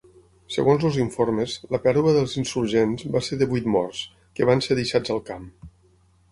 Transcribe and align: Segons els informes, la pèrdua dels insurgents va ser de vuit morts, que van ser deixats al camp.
Segons 0.53 0.85
els 0.87 0.95
informes, 1.03 1.57
la 1.75 1.81
pèrdua 1.83 2.15
dels 2.17 2.33
insurgents 2.43 3.05
va 3.17 3.23
ser 3.29 3.39
de 3.43 3.51
vuit 3.55 3.71
morts, 3.77 4.03
que 4.41 4.51
van 4.55 4.67
ser 4.69 4.81
deixats 4.83 5.17
al 5.19 5.25
camp. 5.33 5.49